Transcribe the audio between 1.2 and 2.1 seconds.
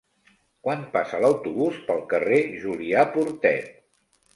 l'autobús pel